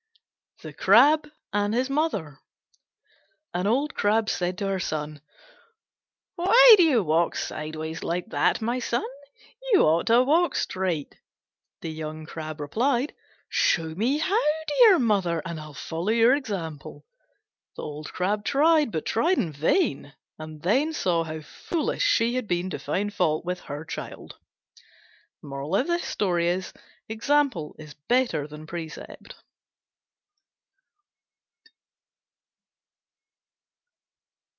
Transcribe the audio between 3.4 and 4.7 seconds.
An Old Crab said to